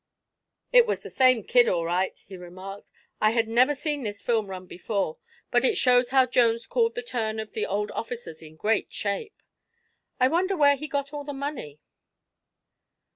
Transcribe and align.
"It 0.73 0.87
was 0.87 1.03
the 1.03 1.11
same 1.11 1.43
kid, 1.43 1.67
all 1.67 1.85
right," 1.85 2.17
he 2.25 2.35
remarked. 2.35 2.89
"I 3.21 3.29
had 3.29 3.47
never 3.47 3.75
seen 3.75 4.01
this 4.01 4.19
film 4.19 4.47
run 4.49 4.65
before, 4.65 5.19
but 5.51 5.63
it 5.63 5.77
shows 5.77 6.09
how 6.09 6.25
Jones 6.25 6.65
called 6.65 6.95
the 6.95 7.03
turn 7.03 7.39
on 7.39 7.45
the 7.53 7.67
old 7.67 7.91
officers 7.91 8.41
in 8.41 8.55
great 8.55 8.91
shape. 8.91 9.43
I 10.19 10.27
wonder 10.27 10.57
where 10.57 10.75
he 10.75 10.87
got 10.87 11.13
all 11.13 11.23
the 11.23 11.33
money?" 11.33 11.81